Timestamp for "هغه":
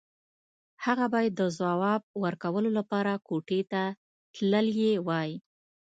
0.85-1.05